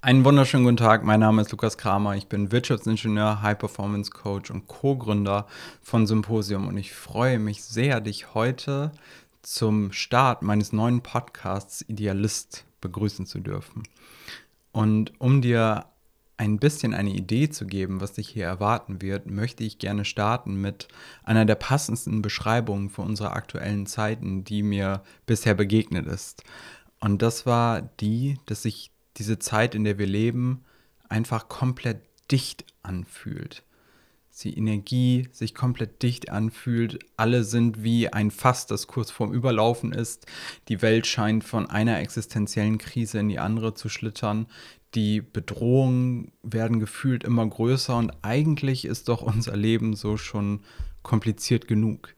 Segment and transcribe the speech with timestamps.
[0.00, 4.48] Einen wunderschönen guten Tag, mein Name ist Lukas Kramer, ich bin Wirtschaftsingenieur, High Performance Coach
[4.48, 5.48] und Co-Gründer
[5.82, 8.92] von Symposium und ich freue mich sehr, dich heute
[9.42, 13.82] zum Start meines neuen Podcasts Idealist begrüßen zu dürfen.
[14.70, 15.86] Und um dir
[16.36, 20.60] ein bisschen eine Idee zu geben, was dich hier erwarten wird, möchte ich gerne starten
[20.60, 20.86] mit
[21.24, 26.44] einer der passendsten Beschreibungen für unsere aktuellen Zeiten, die mir bisher begegnet ist.
[27.00, 30.64] Und das war die, dass sich diese Zeit, in der wir leben,
[31.08, 33.64] einfach komplett dicht anfühlt.
[34.42, 37.00] Die Energie sich komplett dicht anfühlt.
[37.16, 40.26] Alle sind wie ein Fass, das kurz vorm Überlaufen ist.
[40.68, 44.46] Die Welt scheint von einer existenziellen Krise in die andere zu schlittern.
[44.94, 50.60] Die Bedrohungen werden gefühlt immer größer und eigentlich ist doch unser Leben so schon
[51.02, 52.14] kompliziert genug.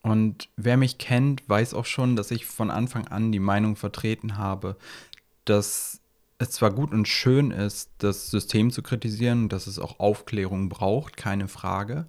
[0.00, 4.38] Und wer mich kennt, weiß auch schon, dass ich von Anfang an die Meinung vertreten
[4.38, 4.76] habe,
[5.44, 6.00] dass
[6.38, 11.16] es zwar gut und schön ist, das System zu kritisieren, dass es auch Aufklärung braucht,
[11.16, 12.06] keine Frage,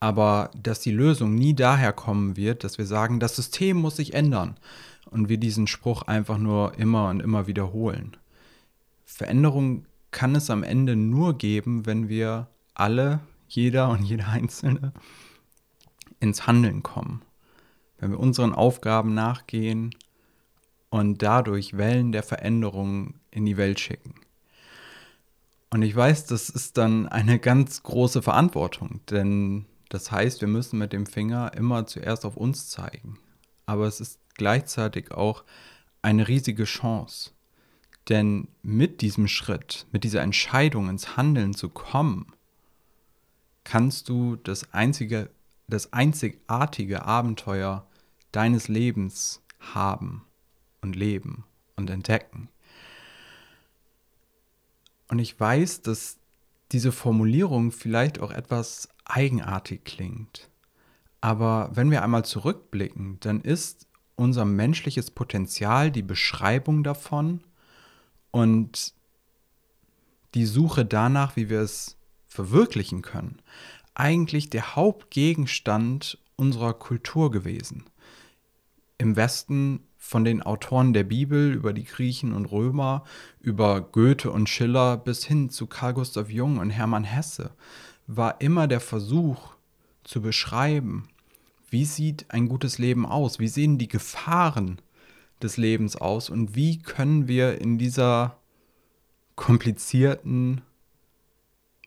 [0.00, 4.14] aber dass die Lösung nie daher kommen wird, dass wir sagen, das System muss sich
[4.14, 4.56] ändern
[5.10, 8.16] und wir diesen Spruch einfach nur immer und immer wiederholen.
[9.04, 14.92] Veränderung kann es am Ende nur geben, wenn wir alle, jeder und jeder Einzelne,
[16.20, 17.22] ins Handeln kommen.
[17.98, 19.94] Wenn wir unseren Aufgaben nachgehen
[20.90, 24.14] und dadurch Wellen der Veränderung in die Welt schicken.
[25.70, 30.78] Und ich weiß, das ist dann eine ganz große Verantwortung, denn das heißt, wir müssen
[30.78, 33.18] mit dem Finger immer zuerst auf uns zeigen.
[33.66, 35.44] Aber es ist gleichzeitig auch
[36.02, 37.30] eine riesige Chance.
[38.08, 42.32] Denn mit diesem Schritt, mit dieser Entscheidung ins Handeln zu kommen,
[43.64, 45.30] kannst du das einzige,
[45.68, 47.86] das einzigartige Abenteuer
[48.32, 50.24] deines Lebens haben
[50.82, 51.44] und leben
[51.76, 52.48] und entdecken.
[55.08, 56.18] Und ich weiß, dass
[56.72, 60.50] diese Formulierung vielleicht auch etwas eigenartig klingt.
[61.20, 67.40] Aber wenn wir einmal zurückblicken, dann ist unser menschliches Potenzial die Beschreibung davon
[68.30, 68.94] und
[70.34, 73.40] die Suche danach, wie wir es verwirklichen können,
[73.94, 77.84] eigentlich der Hauptgegenstand unserer Kultur gewesen.
[78.98, 83.04] Im Westen von den Autoren der Bibel über die Griechen und Römer,
[83.40, 87.52] über Goethe und Schiller bis hin zu Carl Gustav Jung und Hermann Hesse,
[88.06, 89.54] war immer der Versuch
[90.04, 91.08] zu beschreiben,
[91.70, 94.80] wie sieht ein gutes Leben aus, wie sehen die Gefahren
[95.42, 98.38] des Lebens aus und wie können wir in dieser
[99.36, 100.60] komplizierten,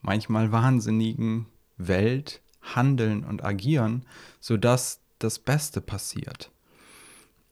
[0.01, 1.45] manchmal wahnsinnigen
[1.77, 4.05] Welt handeln und agieren,
[4.39, 6.51] sodass das Beste passiert.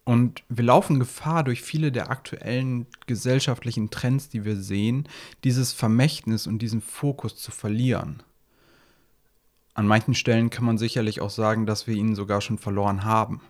[0.05, 5.09] Und wir laufen Gefahr durch viele der aktuellen gesellschaftlichen Trends, die wir sehen,
[5.43, 8.21] dieses Vermächtnis und diesen Fokus zu verlieren.
[9.73, 13.41] An manchen Stellen kann man sicherlich auch sagen, dass wir ihn sogar schon verloren haben.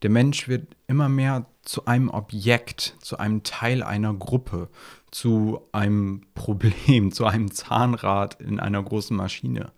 [0.00, 4.70] Der Mensch wird immer mehr zu einem Objekt, zu einem Teil einer Gruppe,
[5.10, 9.70] zu einem Problem, zu einem Zahnrad in einer großen Maschine.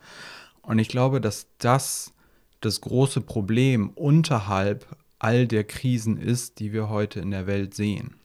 [0.62, 2.12] Und ich glaube, dass das
[2.60, 4.86] das große Problem unterhalb
[5.18, 8.16] all der Krisen ist, die wir heute in der Welt sehen.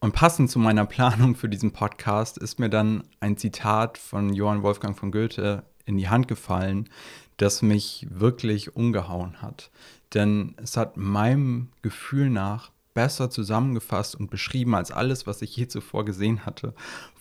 [0.00, 4.62] Und passend zu meiner Planung für diesen Podcast ist mir dann ein Zitat von Johann
[4.62, 6.88] Wolfgang von Goethe in die Hand gefallen,
[7.36, 9.70] das mich wirklich umgehauen hat.
[10.14, 15.66] Denn es hat meinem Gefühl nach besser zusammengefasst und beschrieben als alles, was ich je
[15.68, 16.74] zuvor gesehen hatte,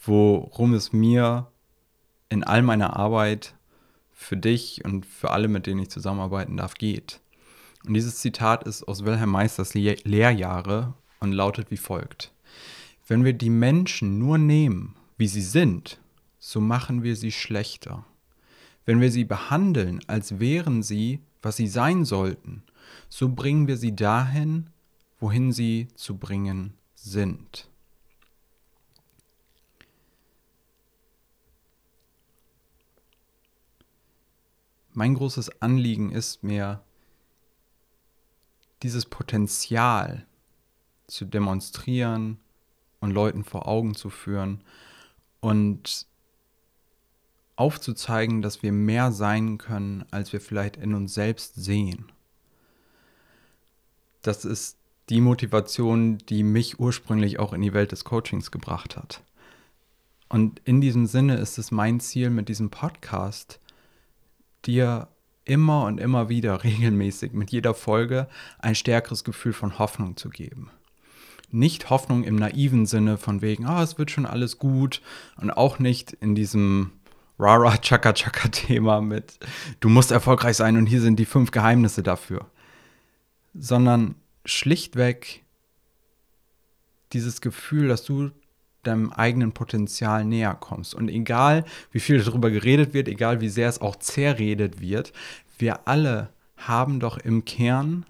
[0.04, 1.48] worum es mir
[2.30, 3.56] in all meiner Arbeit
[4.12, 7.22] für dich und für alle, mit denen ich zusammenarbeiten darf, geht.
[7.88, 12.34] Und dieses Zitat ist aus Wilhelm Meisters Le Lehrjahre und lautet wie folgt.
[13.08, 15.98] Wenn wir die Menschen nur nehmen, wie sie sind,
[16.38, 18.04] so machen wir sie schlechter.
[18.86, 22.64] Wenn wir sie behandeln, als wären sie, was sie sein sollten,
[23.08, 24.70] so bringen wir sie dahin,
[25.22, 27.70] wohin sie zu bringen sind.
[34.92, 36.82] Mein großes Anliegen ist mir,
[38.84, 40.26] dieses Potenzial
[41.08, 42.40] zu demonstrieren
[43.00, 44.64] und Leuten vor Augen zu führen
[45.40, 46.08] und
[47.56, 52.12] aufzuzeigen, dass wir mehr sein können, als wir vielleicht in uns selbst sehen.
[54.22, 54.78] Das ist
[55.10, 59.24] die Motivation, die mich ursprünglich auch in die Welt des Coachings gebracht hat.
[60.30, 63.60] Und in diesem Sinne ist es mein Ziel mit diesem Podcast,
[64.66, 65.08] dir
[65.48, 68.28] immer und immer wieder regelmäßig mit jeder Folge
[68.60, 70.70] ein stärkeres Gefühl von Hoffnung zu geben.
[71.50, 75.02] nicht Hoffnung im naiven Sinne von wegen, ah, es wird schon alles gut
[75.38, 76.92] und auch nicht in diesem
[77.40, 79.40] Rara Chaka Chaka Thema mit,
[79.80, 82.48] du musst erfolgreich sein und hier sind die fünf Geheimnisse dafür,
[83.54, 85.46] sondern schlichtweg
[87.14, 88.32] dieses Gefühl, dass du
[88.84, 90.96] deinem eigenen Potenzial näher kommst.
[90.96, 95.14] Und egal, wie viel darüber geredet wird, egal wie sehr es auch zerredet wird,
[95.58, 98.06] wir alle haben doch im Kern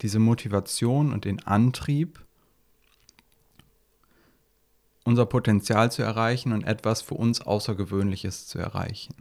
[0.00, 2.24] diese Motivation und den Antrieb,
[5.04, 9.14] unser Potenzial zu erreichen und etwas für uns Außergewöhnliches zu erreichen.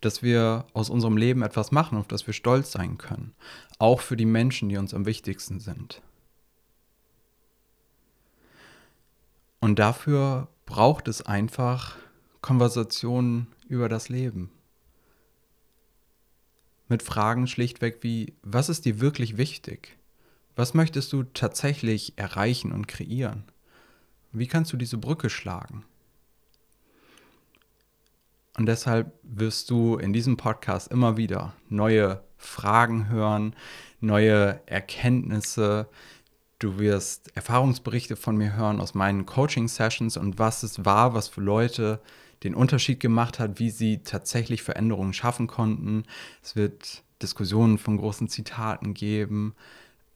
[0.00, 3.34] Dass wir aus unserem Leben etwas machen, auf das wir stolz sein können.
[3.78, 6.00] Auch für die Menschen, die uns am wichtigsten sind.
[9.60, 11.96] Und dafür braucht es einfach
[12.40, 14.50] Konversationen über das Leben.
[16.88, 19.96] Mit Fragen schlichtweg wie, was ist dir wirklich wichtig?
[20.56, 23.44] Was möchtest du tatsächlich erreichen und kreieren?
[24.32, 25.84] Wie kannst du diese Brücke schlagen?
[28.56, 33.54] Und deshalb wirst du in diesem Podcast immer wieder neue Fragen hören,
[34.00, 35.88] neue Erkenntnisse.
[36.60, 41.40] Du wirst Erfahrungsberichte von mir hören aus meinen Coaching-Sessions und was es war, was für
[41.40, 42.02] Leute
[42.44, 46.04] den Unterschied gemacht hat, wie sie tatsächlich Veränderungen schaffen konnten.
[46.42, 49.54] Es wird Diskussionen von großen Zitaten geben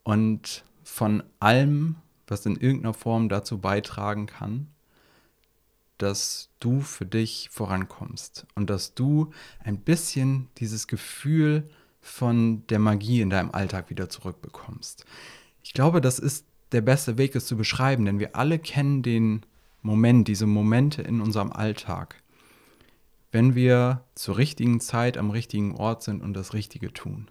[0.03, 1.95] und von allem,
[2.27, 4.67] was in irgendeiner Form dazu beitragen kann,
[5.97, 9.31] dass du für dich vorankommst und dass du
[9.63, 11.71] ein bisschen dieses Gefühl
[12.01, 15.05] von der Magie in deinem Alltag wieder zurückbekommst.
[15.65, 19.41] Ich glaube, das ist der beste Weg, es zu beschreiben, denn wir alle kennen den
[19.81, 22.21] Moment, diese Momente in unserem Alltag,
[23.31, 27.29] wenn wir zur richtigen Zeit am richtigen Ort sind und das Richtige tun.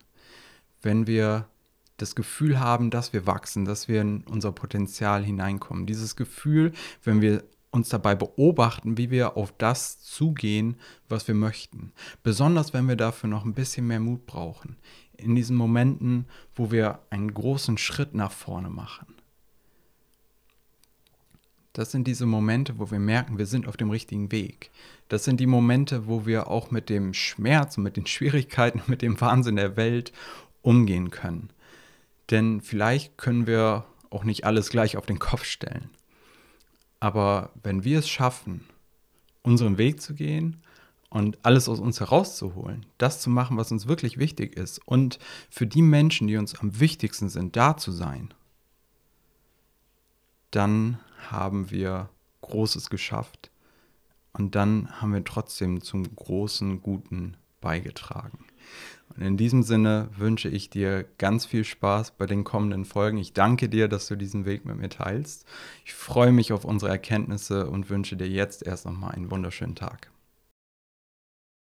[0.83, 1.47] Wenn wir
[1.97, 5.87] das Gefühl haben, dass wir wachsen, dass wir in unser Potenzial hineinkommen.
[5.87, 6.73] Dieses Gefühl,
[7.05, 7.45] wenn wir
[7.75, 10.77] uns dabei beobachten, wie wir auf das zugehen,
[11.09, 11.93] was wir möchten.
[12.23, 14.77] Besonders wenn wir dafür noch ein bisschen mehr Mut brauchen.
[15.17, 19.07] In diesen Momenten, wo wir einen großen Schritt nach vorne machen.
[21.73, 24.71] Das sind diese Momente, wo wir merken, wir sind auf dem richtigen Weg.
[25.09, 29.03] Das sind die Momente, wo wir auch mit dem Schmerz und mit den Schwierigkeiten, mit
[29.03, 30.13] dem Wahnsinn der Welt
[30.63, 31.51] umgehen können.
[32.31, 35.91] Denn vielleicht können wir auch nicht alles gleich auf den Kopf stellen.
[37.05, 38.65] Aber wenn wir es schaffen,
[39.43, 40.63] unseren Weg zu gehen
[41.11, 45.19] und alles aus uns herauszuholen, das zu machen, was uns wirklich wichtig ist und
[45.51, 48.33] für die Menschen, die uns am wichtigsten sind, da zu sein,
[50.51, 50.99] dann
[51.29, 52.09] haben wir
[52.41, 53.51] Großes geschafft
[54.33, 58.44] und dann haben wir trotzdem zum großen Guten beigetragen.
[59.17, 63.19] Und in diesem Sinne wünsche ich dir ganz viel Spaß bei den kommenden Folgen.
[63.19, 65.47] Ich danke dir, dass du diesen Weg mit mir teilst.
[65.85, 70.14] Ich freue mich auf unsere Erkenntnisse und wünsche dir jetzt erst nochmal einen wunderschönen Tag.